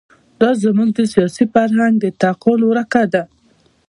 [0.39, 3.23] دا زموږ د سیاسي فرهنګ د تعقل ورکه ده.